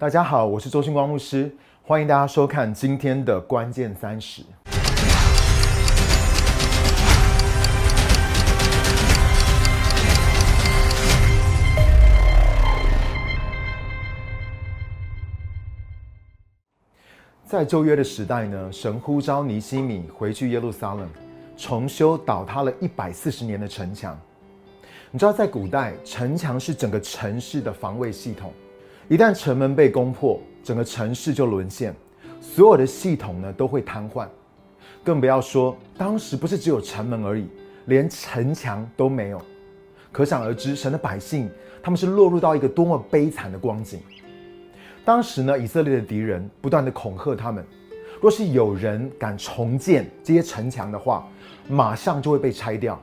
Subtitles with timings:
[0.00, 1.52] 大家好，我是周星光牧师，
[1.82, 4.42] 欢迎大家收看今天的关键三十。
[17.44, 21.08] 在旧约的时代呢，神呼召尼西米回去耶路撒冷，
[21.56, 24.16] 重修倒塌了一百四十年的城墙。
[25.10, 28.52] 你知道，在古代，城墙是整个城市的防卫系统，
[29.08, 31.94] 一旦城门被攻破，整个城市就沦陷，
[32.42, 34.28] 所有的系统呢都会瘫痪。
[35.02, 37.48] 更不要说当时不是只有城门而已，
[37.86, 39.40] 连城墙都没有。
[40.12, 41.48] 可想而知，神的百姓
[41.82, 43.98] 他们是落入到一个多么悲惨的光景。
[45.06, 47.64] 当时呢，以色列的敌人不断的恐吓他们，
[48.20, 51.26] 若是有人敢重建这些城墙的话，
[51.66, 53.00] 马上就会被拆掉。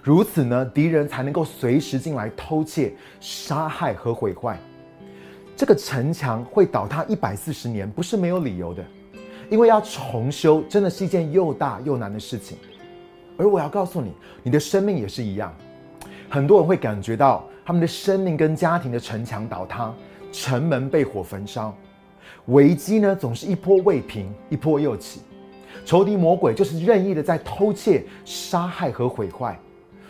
[0.00, 4.56] 如此呢，敌人才能够随时进来偷窃、杀害和毁坏。
[5.60, 8.82] 这个城墙会倒塌一百四十年，不是没有理由的，
[9.50, 12.56] 因为要重修真的是一件又大又难的事情。
[13.36, 14.10] 而我要告诉你，
[14.42, 15.54] 你的生命也是一样。
[16.30, 19.92] 很多人会感觉到他们的生命跟家庭的城墙倒塌。
[20.32, 21.76] 城门被火焚烧，
[22.46, 25.20] 危机呢总是一波未平，一波又起。
[25.84, 29.60] 仇敌魔鬼就是任意的在偷窃、杀害和毁坏。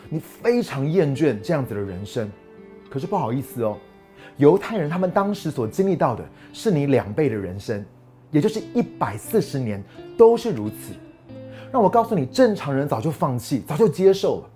[0.08, 2.30] 你非常厌倦这样子的人生，
[2.88, 3.76] 可是不好意思哦，
[4.40, 7.84] 犹太人他们当时所经历到的是你两倍的人生，
[8.30, 9.80] 也就是一百四十年
[10.16, 10.94] 都是如此。
[11.70, 14.50] 让我告诉你，正常人早就放弃，早就接受了，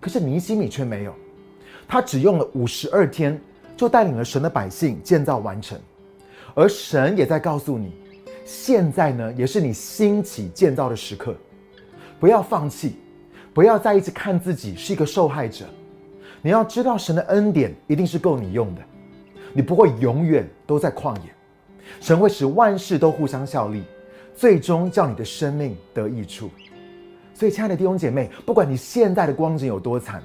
[0.00, 1.14] 可是尼西米却没有，
[1.86, 3.40] 他只用了五十二天。
[3.76, 5.78] 就带领了神的百姓建造完成，
[6.52, 7.92] 而神也在告诉你，
[8.44, 11.32] 现在呢也是你兴起建造的时刻，
[12.18, 12.96] 不要放弃，
[13.54, 15.64] 不要再一直看自己是一个受害者，
[16.42, 18.82] 你要知道神的恩典一定是够你用的，
[19.52, 21.34] 你不会永远都在旷野，
[22.00, 23.82] 神会使万事都互相效力，
[24.34, 26.50] 最终叫你的生命得益处。
[27.34, 30.22] 所以，亲爱的弟兄姐妹，不管你现在的光景有多惨，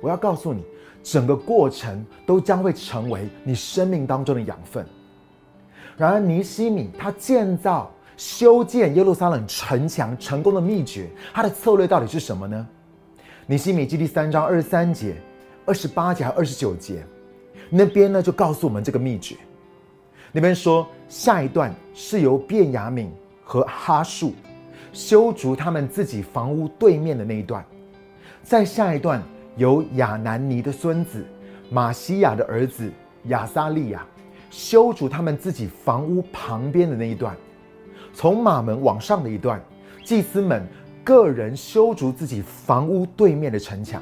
[0.00, 0.64] 我要告诉你。
[1.02, 4.84] 整个过程都将会成为你生命当中的养分。
[5.96, 12.68] 然而，尼西米他建造、修建耶路撒冷城墙成功的秘诀，他的策略到底是什么呢？
[13.46, 15.16] 尼西米记第三章二十三节、
[15.64, 17.02] 二十八节和二十九节，
[17.70, 19.36] 那边呢就告诉我们这个秘诀。
[20.32, 23.10] 那边说，下一段是由便雅敏
[23.42, 24.34] 和哈树
[24.92, 27.64] 修筑他们自己房屋对面的那一段，
[28.42, 29.22] 在下一段。
[29.56, 31.26] 由亚南尼的孙子
[31.70, 32.90] 马西亚的儿子
[33.24, 34.06] 亚撒利亚
[34.48, 37.36] 修筑他们自己房屋旁边的那一段，
[38.14, 39.60] 从马门往上的一段，
[40.04, 40.66] 祭司们
[41.04, 44.00] 个人修筑自己房屋对面的城墙。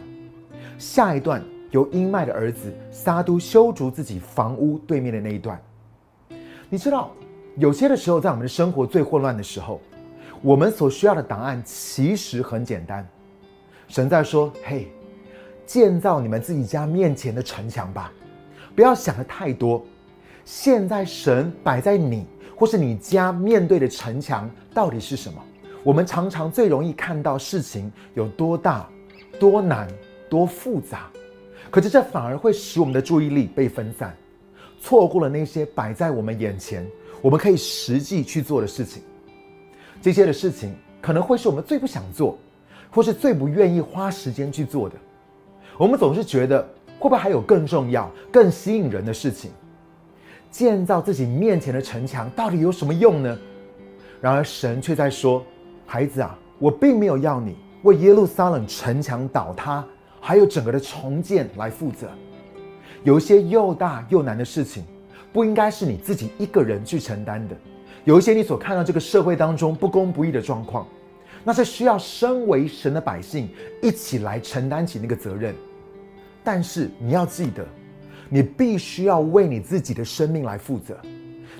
[0.76, 5.60] 下一段由英麦的儿子撒都修筑自己房屋对面的那一段。
[6.68, 7.10] 你知道，
[7.56, 9.80] 有些的时候，在我们的生活最混乱的时候，
[10.42, 13.06] 我们所需要的答案其实很简单。
[13.88, 14.88] 神在说：“嘿。”
[15.66, 18.10] 建造你们自己家面前的城墙吧，
[18.74, 19.84] 不要想的太多。
[20.42, 25.38] 现在神摆在你或是你家面对的城墙到底是什么？
[25.84, 28.88] 我们常常最容易看到事情有多大、
[29.38, 29.86] 多难、
[30.30, 31.10] 多复杂，
[31.70, 34.16] 可是这反而会使我们的注意力被分散，
[34.80, 36.86] 错过了那些摆在我们眼前
[37.20, 39.02] 我们可以实际去做的事情。
[40.00, 42.38] 这些的事情可能会是我们最不想做，
[42.90, 44.94] 或是最不愿意花时间去做的。
[45.76, 46.62] 我们总是觉得，
[46.98, 49.50] 会不会还有更重要、更吸引人的事情？
[50.50, 53.38] 建造自己面前的城墙到底有什么用呢？
[54.20, 55.44] 然而神却在说
[55.84, 59.84] ：“孩子啊，我并没有要你为耶路撒冷城墙倒塌，
[60.28, 62.06] 还有整个的重建来负责。
[63.02, 64.84] 有一些又大又难的事情，
[65.32, 67.56] 不应该是你自己一个人去承担的。
[68.04, 70.86] 有一些你所看到这个社会当中不公不义的状况，
[71.42, 73.48] 那是需要身为神的百姓
[73.82, 75.54] 一起来承担起那个责任。”
[76.44, 77.64] 但是你要记得，
[78.28, 80.94] 你必须要为你自己的生命来负责，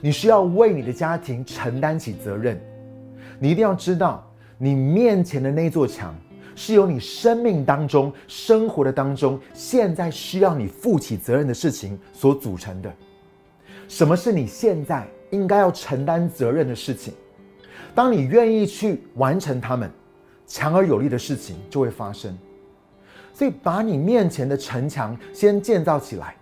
[0.02, 2.60] 你需要为你的家庭承担起责任。
[3.38, 6.14] 你一定要知道，你面前的那座墙，
[6.58, 12.93] 是由你生命当中、生活的当中，现在需要你负起责任的事情所组成的。
[13.87, 17.14] 什么是你现在应该要承担责任的事情？
[17.94, 19.88] 当你愿意去完成它们，
[20.49, 22.37] 强而有力的事情就会发生。
[23.32, 26.34] 所以，把你面前的城墙先建造起来，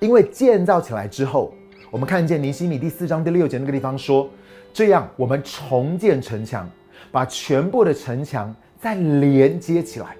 [0.00, 1.54] 因为建造起来之后，
[1.88, 4.28] 我们看见尼西米第四章第六节那个地方说，
[4.72, 6.68] 这样我们重建城墙，
[7.12, 10.16] 把全部的城墙再连接起来。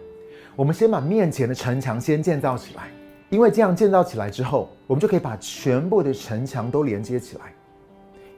[0.55, 2.89] 我们先把面前的城墙先建造起来，
[3.29, 7.53] 因为这样建造起来之后，我们就可以把全部的城墙都连接起来。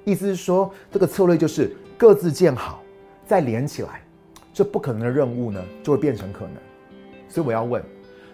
[0.03, 2.83] 意思是说，这个策略就是各自建好，
[3.27, 4.01] 再连起来，
[4.55, 6.55] 这不可能的任务呢，就会变成可能。
[7.29, 7.83] 所以我要问，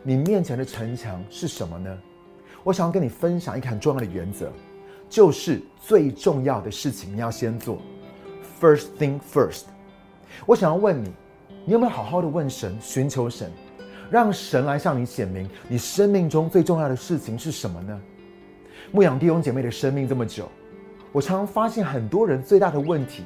[0.04, 1.98] 你面前的城墙是什么呢？
[2.62, 4.52] 我想要跟你分享一个很重要的原则，
[5.08, 7.78] 就是最重要的事情你要先做
[8.60, 9.62] ，first thing first。
[10.46, 11.10] 我想要问你，
[11.64, 13.50] 你有没有好好的问神，寻求神？
[14.10, 18.00] 让神来向你显明，你生命中最重要的事情是什么呢？
[18.90, 20.48] 牧养弟兄姐妹的生命这么久，
[21.12, 23.22] 我常常发现很多人最大的问题，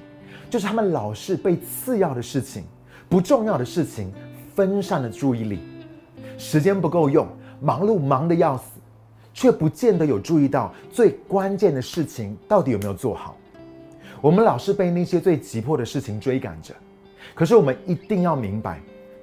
[0.50, 2.64] 就是他们老是被次要的事情、
[3.08, 4.12] 不重要的事情
[4.54, 5.60] 分散了注意力，
[6.36, 7.26] 时间不够用，
[7.62, 8.64] 忙碌忙得要死，
[9.32, 13.36] 却不见得有注意到最关键的事情到底有没有做好。
[14.20, 16.75] 我们老是被那些最急迫的事情追赶着，
[17.32, 18.81] 可是我们一定要明白。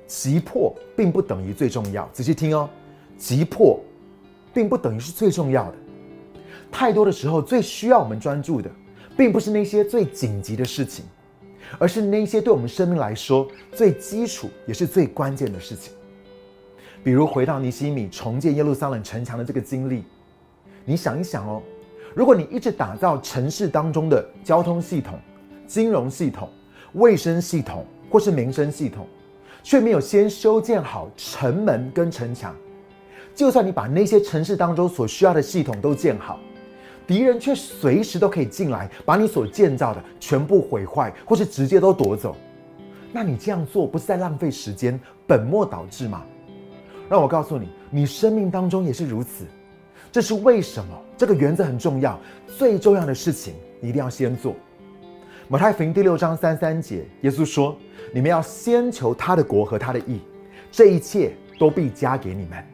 [0.07, 2.69] 急迫并不等于最重要，仔细听哦，
[3.17, 3.79] 急迫
[4.53, 5.77] 并不等于是最重要的。
[6.69, 8.69] 太多的时候，最需要我们专注的，
[9.15, 11.05] 并不是那些最紧急的事情，
[11.79, 15.93] 而是那些对我们生命来说最基础也是最关键的事情。
[17.05, 20.03] 比如回到尼西米重建耶路撒冷城墙的这个经历，
[20.83, 21.61] 你想一想哦，
[22.13, 25.17] 如果你一直打造城市当中的交通系统、
[25.65, 26.49] 金融系统、
[26.93, 29.07] 卫生系统或是民生系统，
[29.63, 32.55] 却没有先修建好城门跟城墙，
[33.33, 36.39] 就算你把那些城市当中所需要的系统都建好，
[37.07, 42.35] 敌人却随时都可以进来，把你所建造的全部毁坏，或是直接都夺走。
[43.13, 46.23] 那你这样做不是在浪费时间，本末倒置吗？
[47.09, 49.45] 让我告诉你，你生命当中也是如此。
[50.11, 50.97] 这是为什么？
[51.17, 52.19] 这个原则很重要，
[52.57, 54.55] 最重要的事情一定要先做。
[55.51, 57.77] 马太福音第六章三三节，耶稣说。
[58.13, 60.21] 你们要先求他的国和他的义，
[60.71, 62.65] 这一切都必加给你们。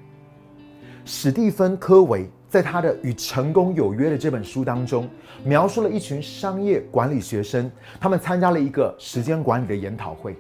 [1.04, 5.10] 史蒂芬·科维在他的《与成功有约》的这本书当中，
[5.44, 10.36] 描述了一群商业管理学生，他们参加了一个时间管理的研讨会。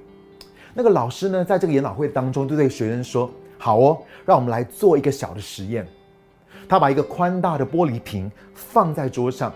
[0.75, 3.98] 那个老师呢，在这个研讨会当中，就对学生说：“好哦，
[4.28, 5.88] 让我们来做一个小的实验。”
[6.69, 9.51] 他把一个宽大的玻璃瓶放在桌上，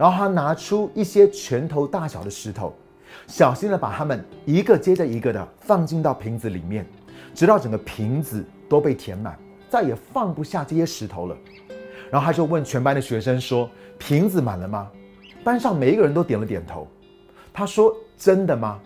[0.00, 2.74] 然后他拿出一些拳头大小的石头。
[3.26, 6.86] 小心的把它们一个接着一个的放进到瓶子里面，
[7.34, 9.38] 直到整个瓶子都被填满，
[9.68, 11.36] 再也放不下这些石头了。
[12.10, 13.68] 然后他就问全班的学生说
[13.98, 14.90] ：“瓶子满了吗？”
[15.44, 16.88] 班上每一个人都点了点头。
[17.52, 18.80] 他说：“真的吗？”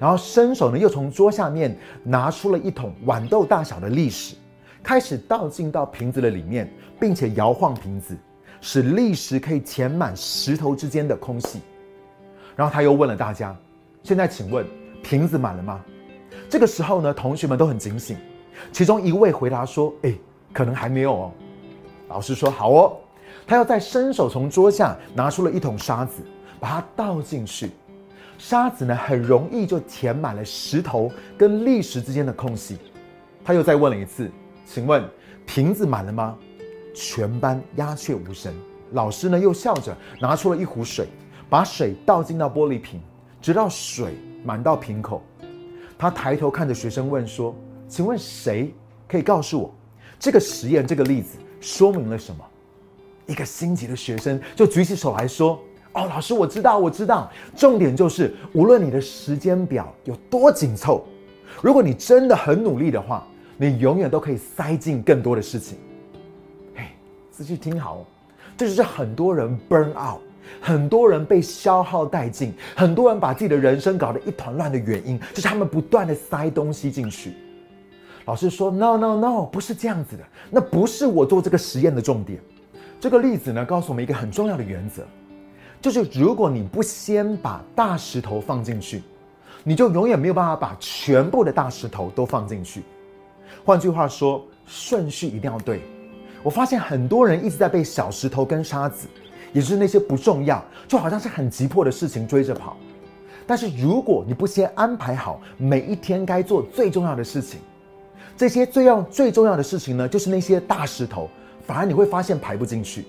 [0.00, 4.34] 然后伸手呢，又从桌下面拿出了一桶豌豆大小的历史，
[4.82, 8.16] 开始倒进到瓶子的里面，并且摇晃瓶子，
[8.60, 11.60] 使历史可以填满石头之间的空隙。
[12.56, 13.56] 然后他又问了大家。
[14.02, 14.66] 现在请问
[15.02, 15.80] 瓶子满了吗？
[16.50, 18.16] 这个时候呢，同学们都很警醒。
[18.70, 20.14] 其中一位回答说：“哎，
[20.52, 21.32] 可能还没有哦。”
[22.08, 22.96] 老师说：“好哦。”
[23.46, 26.22] 他又再伸手从桌下拿出了一桶沙子，
[26.60, 27.70] 把它倒进去。
[28.36, 32.78] 沙子呢，很容易就填满了石头跟砾石之间的空隙。
[33.42, 34.30] 他又再问了一次
[34.66, 35.02] ：“请问
[35.46, 36.36] 瓶子满了吗？”
[36.94, 38.54] 全班鸦雀无声。
[38.92, 41.08] 老师呢，又笑着拿出了一壶水，
[41.50, 43.00] 把水倒进到玻璃瓶。
[43.42, 45.22] 直到水满到瓶口，
[45.98, 47.54] 他抬头看着学生问说
[47.86, 48.72] ：“请问谁
[49.06, 49.74] 可以告诉我，
[50.18, 52.42] 这个实验这个例子说明了什么？”
[53.28, 55.60] 一个心急的学生就举起手来说
[55.92, 57.30] ：“哦，老师，我知道，我知道。
[57.54, 61.04] 重点就是，无论你的时间表有多紧凑，
[61.60, 63.26] 如果你真的很努力的话，
[63.58, 65.76] 你永远都可以塞进更多的事情。”
[67.36, 68.04] 仔细听好，
[68.56, 70.20] 这就是很多人 burn out。
[70.60, 77.32] 很多人被消耗殆尽，很多人把自己的人生搞得一团乱的原因，就是他们不断的塞东西进去。
[78.26, 82.38] 老师说：“No No No，不是这样子的，那不是我做这个实验的重点。”
[83.00, 85.02] 这个例子呢，告诉我们一个很重要的原则，
[85.80, 89.02] 就是如果你不先把大石头放进去，
[89.64, 92.82] 你就永远没有办法把全部的大石头都放进去。
[93.64, 95.82] 换句话说，顺序一定要对。
[96.44, 99.08] 我发现很多人一直在被小石头跟沙子。
[99.52, 102.76] 也就是那些不重要，就好像是很急迫的事情追着跑。
[103.46, 107.60] 但是如果你不先安排好每一天该做最重要的事情，
[108.36, 111.30] 这些最要最重要的事情呢，就是那些大石头，
[111.64, 113.04] 反而你会发现排不进去。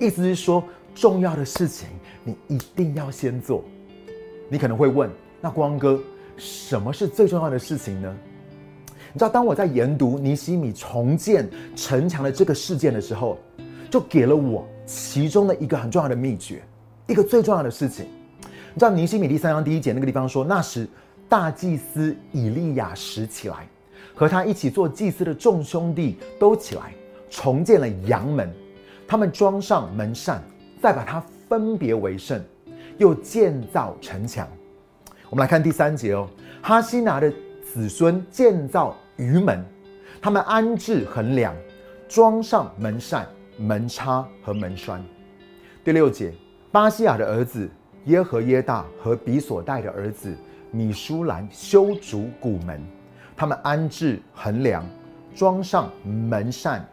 [0.00, 0.64] 意思是说，
[0.94, 1.86] 重要的事情
[2.24, 3.62] 你一定要先做。
[4.48, 6.00] 你可能会问，那光哥，
[6.38, 8.16] 什么是最重要的事情呢？
[9.14, 13.38] 你知道，当我在研读尼西米重建城墙的这个事件的时候，
[13.88, 14.66] 就给了我。
[14.86, 16.62] 其中的一个很重要的秘诀，
[17.06, 18.04] 一个最重要的事情，
[18.42, 20.86] 你知道尼西米第三章第一节那个地方说，那时
[21.26, 23.66] 大祭司以利亚时起来，
[24.14, 26.92] 和他一起做祭司的众兄弟都起来，
[27.30, 28.52] 重建了阳门，
[29.06, 30.42] 他们装上门扇，
[30.82, 32.44] 再把它分别为圣，
[32.98, 34.46] 又建造城墙。
[35.30, 36.28] 我们来看第三节哦，
[36.60, 39.64] 哈西拿的子孙建造鱼门，
[40.20, 41.54] 他们安置横梁，
[42.08, 45.00] 装上门扇、门插和门栓。
[45.84, 46.32] 第六节，
[46.72, 47.70] 巴西亚的儿子
[48.06, 50.36] 耶和耶大和比所带的儿子
[50.72, 52.84] 米舒兰修筑古门，
[53.36, 54.84] 他们安置横梁，
[55.32, 56.84] 装上门扇、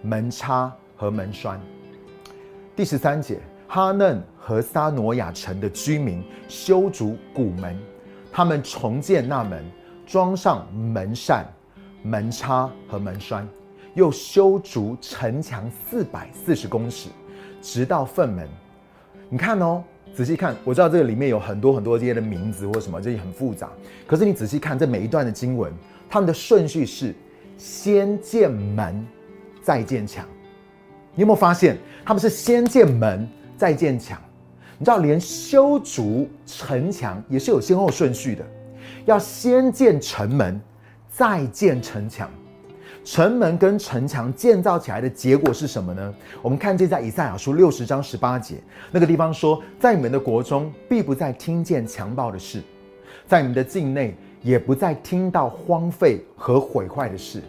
[0.00, 1.60] 门插和门栓。
[2.76, 7.76] 第十三节，哈嫩和撒挪亚城的居民修筑古门，
[8.30, 9.64] 他们重建那门，
[10.06, 11.44] 装上门扇、
[12.04, 13.48] 门插和门栓，
[13.94, 17.08] 又修筑城墙四百四十公尺。
[17.62, 18.46] 直到粪门，
[19.30, 19.82] 你看哦，
[20.14, 23.70] 仔细看，我知道这个里面有很多很多这些的名字或什么，这些很复杂。
[24.06, 25.72] 可是你仔细看这每一段的经文，
[26.10, 27.14] 他们的顺序是
[27.56, 29.02] 先建门，
[29.62, 30.26] 再建墙。
[31.14, 34.20] 你有没有发现，他们是先建门，再建墙？
[34.76, 38.44] 你知道，连修筑城墙也是有先后顺序的，
[39.06, 40.60] 要先建城门，
[41.16, 42.28] 再建城墙。
[43.04, 46.14] 城门跟城墙建造起来的结果是什么呢？
[46.42, 48.56] 我们看见在以赛亚书六十章十八节
[48.90, 52.62] 那个地方说，在你们的国中必不再听见强暴的事，
[53.28, 57.40] 在你们的境内也不再听到荒废和毁坏的事。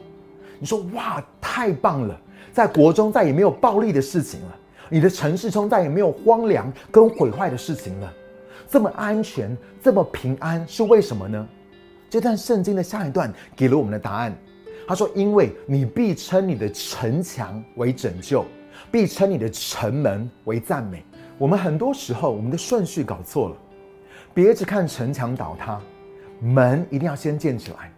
[0.60, 2.20] 你说哇，太棒了！
[2.54, 4.56] 在国中再也没有暴力的事情了，
[4.90, 8.14] 你的城市中再也没有荒凉跟毁坏的事情了，
[8.70, 11.48] 这么安全，这么平安，是为什么呢？
[12.10, 14.36] 这段圣经的下一段给了我们的答案。
[14.88, 18.46] 他说：“因为你必称你的城墙为拯救，
[18.92, 21.04] 必称你的城门为赞美。
[21.38, 23.58] 我们很多时候我们的顺序搞错了，
[24.34, 25.82] 别只看城墙倒塌，
[26.40, 27.92] 门一定要先建起来。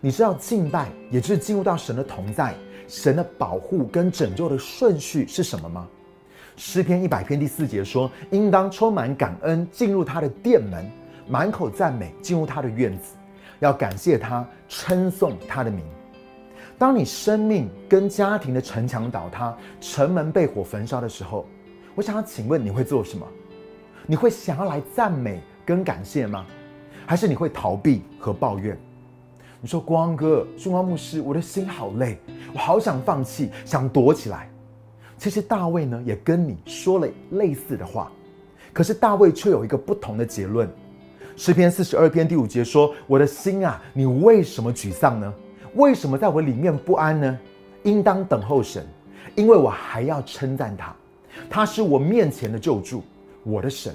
[0.00, 2.54] 你知道敬拜，也就是进入到神的同在、
[2.86, 5.88] 神的保护跟拯救的顺序是什么吗？
[6.56, 10.88] 诗篇一百篇第四节说：应当充满感恩进入他的殿门，
[11.28, 13.16] 满口赞美进入他的院子。”
[13.60, 15.82] 要感谢他，称颂他的名。
[16.76, 21.46] 当你生命跟家庭的城墙倒塌，城门被火焚烧的时候，
[21.94, 23.26] 我想要请问你会做什么？
[24.06, 26.44] 你会想要来赞美跟感谢吗？
[27.06, 28.76] 还是你会逃避和抱怨？
[29.60, 32.18] 你说光哥、顺光牧师，我的心好累，
[32.52, 34.50] 我好想放弃，想躲起来。
[35.16, 38.10] 其实大卫呢，也跟你说了类似的话，
[38.74, 40.68] 可是大卫却有一个不同的结论。
[41.36, 45.34] 诗篇四十二篇第五节说：“我的心啊，你为什么沮丧呢？
[45.74, 47.38] 为什么在我里面不安呢？
[47.82, 48.86] 应当等候神，
[49.34, 50.94] 因为我还要称赞他，
[51.50, 53.02] 他是我面前的救助，
[53.42, 53.92] 我的神。”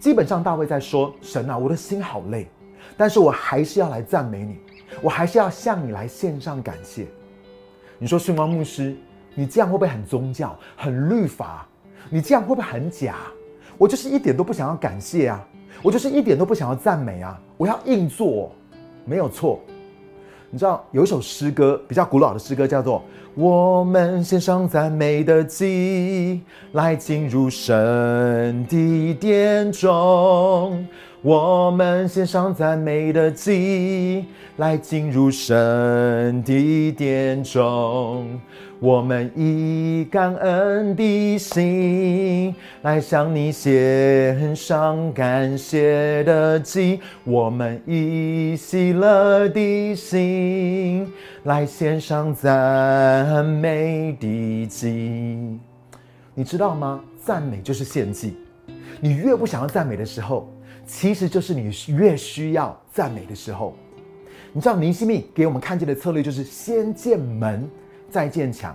[0.00, 2.48] 基本上大卫在说：“神啊，我的心好累，
[2.96, 4.56] 但是我还是要来赞美你，
[5.02, 7.06] 我还是要向你来献上感谢。”
[7.98, 8.96] 你说，训光牧师，
[9.34, 11.68] 你这样会不会很宗教、很律法？
[12.08, 13.16] 你这样会不会很假？
[13.76, 15.46] 我就是一点都不想要感谢啊！
[15.82, 17.40] 我就是一点都不想要赞美啊！
[17.56, 18.50] 我要硬做，
[19.04, 19.60] 没有错。
[20.50, 22.98] 你知道有一首诗歌比较古老的诗歌，叫做
[23.34, 26.40] 《我们献上赞美的祭，
[26.72, 29.90] 来进入神的殿中》。
[31.26, 34.26] 我们献上赞美的祭，
[34.58, 38.40] 来进入神的殿中。
[38.78, 55.58] 我们以感恩的心来向你献上感谢的祭，我们以喜乐的心来献上赞美的祭。
[56.34, 57.00] 你知道吗？
[57.18, 58.36] 赞美就是献祭。
[59.00, 60.48] 你越不想要赞美的时候，
[60.86, 63.74] 其实就是你越需要赞美的时候。
[64.52, 67.68] 你知道尼西密给我们看见的策略就是先建门。
[68.08, 68.74] 再建墙，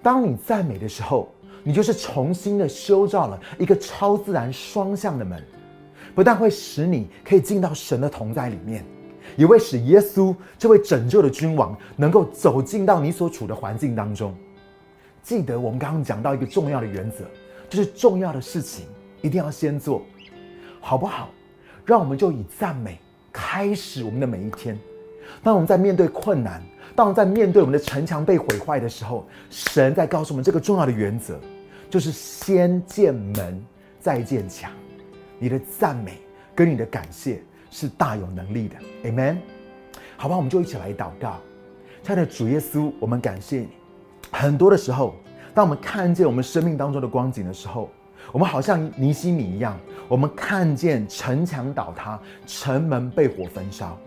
[0.00, 1.28] 当你赞美的时候，
[1.64, 5.42] 你就是重新的修造了一个超自然双向的门，
[6.14, 8.84] 不但会使你可以进到神的同在里面，
[9.36, 14.32] 也会使耶稣这位拯救的君王能够走进到你所处的环境当中。
[15.20, 17.24] 记得我们刚刚讲到一个重要的原则，
[17.68, 18.86] 就是重要的事情
[19.22, 20.02] 一定要先做，
[20.82, 21.30] 好不好？
[21.86, 22.98] 让我们就以赞美
[23.32, 24.78] 开始我们的每一天。
[25.42, 26.62] 当我们在面对困难，
[26.94, 31.38] 当我们在面对我们的城墙被毁坏的时候，神在告诉我们这个重要的原则，
[31.88, 33.64] 就是先建门，
[34.00, 34.70] 再建墙。
[35.38, 36.20] 你的赞美
[36.54, 38.76] 跟你的感谢是大有能力的
[39.08, 39.38] ，Amen。
[40.16, 41.38] 好吧，我们就一起来祷告。
[42.02, 43.68] 亲爱的主耶稣，我们感谢你。
[44.30, 45.14] 很多的时候，
[45.54, 47.90] 当我们看见我们生命当中的光景的时候，
[48.30, 49.78] 我们好像尼西米一样，
[50.08, 53.98] 我们看见城墙倒塌，城门被火焚烧。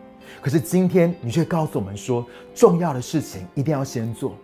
[0.42, 4.36] 可是今天你却告诉我们说，重要的事情一定要先做。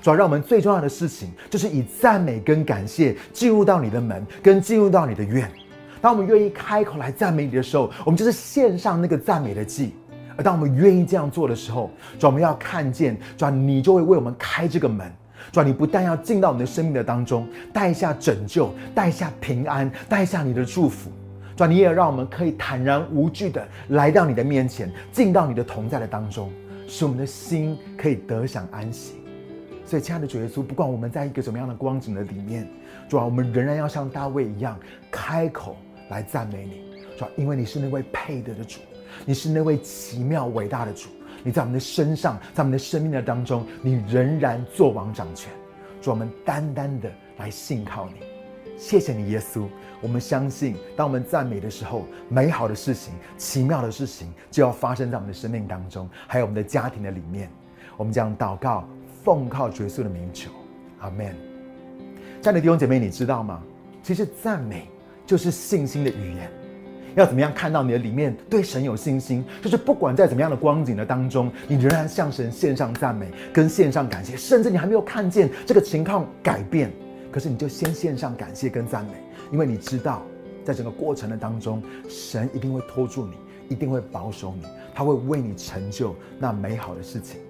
[0.00, 5.50] 主要让我们最重要的事情，就是以赞美跟感谢进入到你的门，跟进入到你的院。
[6.00, 9.94] 当我们愿意开口来赞美你的时候，我们就是献上那个赞美的祭。
[10.36, 15.12] 而当我们愿意这样做的时候，主要我们要看见，主要你就会为我们开这个门。
[15.52, 21.10] 主你不但要进到我们的生命的当中，带下拯救，带下平安，带下你的祝福。
[21.56, 26.50] 主你也让我们可以坦然无惧的来到你的面前，进到你的同在的当中，
[26.86, 29.16] 使我们的心可以得享安息。
[29.84, 32.66] 所以，亲爱的主耶稣，不管我们在一个什么样的光景的里面，
[33.08, 34.78] 主啊，我们仍然要像大卫一样
[35.10, 35.76] 开口
[36.08, 36.96] 来赞美你。
[37.18, 38.78] 主啊，因为你是那位配得的主，
[39.26, 41.08] 你是那位奇妙伟大的主。
[41.42, 45.50] 你在我们的身上，在我们的生命的当中，你仍然做王掌权。
[46.02, 48.14] 主，我们单单的来信靠你。
[48.76, 49.66] 谢谢你，耶稣。
[50.00, 57.50] 我们相信，当我们赞美的时候，美好的事情、奇妙的事情就要发生在我们的生命当中，还有我们的家庭的里面。
[57.98, 58.88] 我们将祷告，
[59.22, 60.50] 奉靠耶稣的名求，
[61.00, 61.36] 阿门。
[62.40, 63.62] 亲爱的弟兄姐妹，你知道吗？
[64.02, 64.88] 其实赞美
[65.26, 66.50] 就是信心的语言。
[67.16, 69.44] 要怎么样看到你的里面对神有信心？
[69.62, 76.90] 就是不管在怎么样的光景的当中，你仍然向神献上赞美，跟献上感谢，甚至你还没有看见这个情况改变，
[77.30, 79.12] 可是你就先献上感谢跟赞美，
[79.50, 80.22] 因为你知道，
[80.64, 87.40] 在整个过程的当中，神一定会拖住你，一定会保守你，他会为你成就那美好的事情。